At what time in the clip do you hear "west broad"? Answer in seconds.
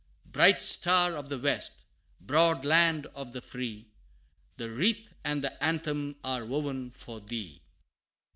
1.37-2.65